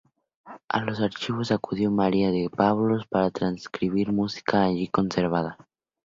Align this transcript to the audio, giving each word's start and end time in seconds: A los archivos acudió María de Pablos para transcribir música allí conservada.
A 0.67 0.81
los 0.81 0.99
archivos 0.99 1.51
acudió 1.51 1.91
María 1.91 2.31
de 2.31 2.49
Pablos 2.49 3.05
para 3.05 3.29
transcribir 3.29 4.11
música 4.11 4.63
allí 4.63 4.87
conservada. 4.87 5.59